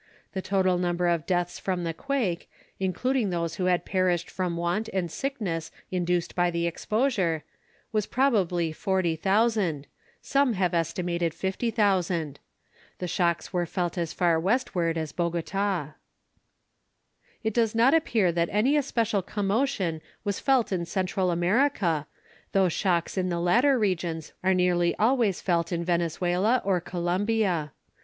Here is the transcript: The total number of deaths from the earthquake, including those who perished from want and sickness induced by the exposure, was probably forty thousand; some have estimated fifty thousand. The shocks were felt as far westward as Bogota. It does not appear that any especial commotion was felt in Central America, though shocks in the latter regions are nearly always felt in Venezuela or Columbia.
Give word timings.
The 0.33 0.41
total 0.41 0.79
number 0.79 1.07
of 1.07 1.27
deaths 1.27 1.59
from 1.59 1.83
the 1.83 1.91
earthquake, 1.91 2.49
including 2.79 3.29
those 3.29 3.57
who 3.57 3.77
perished 3.77 4.31
from 4.31 4.57
want 4.57 4.89
and 4.89 5.11
sickness 5.11 5.69
induced 5.91 6.33
by 6.33 6.49
the 6.49 6.65
exposure, 6.65 7.43
was 7.91 8.07
probably 8.07 8.71
forty 8.73 9.15
thousand; 9.15 9.85
some 10.19 10.53
have 10.53 10.73
estimated 10.73 11.35
fifty 11.35 11.69
thousand. 11.69 12.39
The 12.97 13.07
shocks 13.07 13.53
were 13.53 13.67
felt 13.67 13.95
as 13.95 14.11
far 14.11 14.39
westward 14.39 14.97
as 14.97 15.11
Bogota. 15.11 15.91
It 17.43 17.53
does 17.53 17.75
not 17.75 17.93
appear 17.93 18.31
that 18.31 18.49
any 18.51 18.75
especial 18.77 19.21
commotion 19.21 20.01
was 20.23 20.39
felt 20.39 20.71
in 20.71 20.85
Central 20.87 21.29
America, 21.29 22.07
though 22.53 22.69
shocks 22.69 23.19
in 23.19 23.29
the 23.29 23.39
latter 23.39 23.77
regions 23.77 24.33
are 24.43 24.55
nearly 24.55 24.95
always 24.95 25.41
felt 25.41 25.71
in 25.71 25.83
Venezuela 25.85 26.59
or 26.65 26.81
Columbia. 26.81 27.71